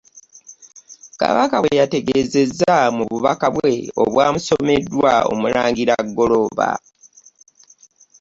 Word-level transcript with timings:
Kabaka 1.19 1.55
bwe 1.63 1.71
yategeezezza 1.79 2.75
mu 2.95 3.03
bubaka 3.11 3.47
bwe 3.55 3.73
obwamusomeddwa 4.03 5.13
omulangira 5.31 5.95
Ggolooba 6.07 6.69